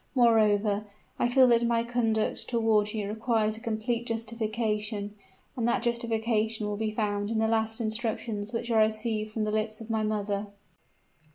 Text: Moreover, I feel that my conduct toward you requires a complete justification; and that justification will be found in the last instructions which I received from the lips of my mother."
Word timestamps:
Moreover, 0.15 0.85
I 1.19 1.27
feel 1.27 1.47
that 1.49 1.63
my 1.67 1.83
conduct 1.83 2.47
toward 2.49 2.91
you 2.91 3.07
requires 3.07 3.55
a 3.55 3.59
complete 3.59 4.07
justification; 4.07 5.13
and 5.55 5.67
that 5.67 5.83
justification 5.83 6.65
will 6.65 6.75
be 6.75 6.89
found 6.89 7.29
in 7.29 7.37
the 7.37 7.47
last 7.47 7.79
instructions 7.79 8.51
which 8.51 8.71
I 8.71 8.81
received 8.81 9.31
from 9.31 9.43
the 9.43 9.51
lips 9.51 9.79
of 9.79 9.91
my 9.91 10.01
mother." 10.01 10.47